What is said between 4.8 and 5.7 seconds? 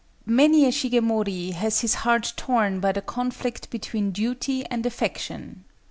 affection.